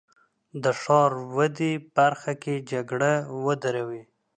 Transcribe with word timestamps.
د 0.63 0.65
ښار 0.81 1.11
په 1.33 1.45
دې 1.57 1.71
برخه 1.97 2.33
کې 2.41 2.55
جګړه 2.71 3.11
ودروي. 3.45 4.03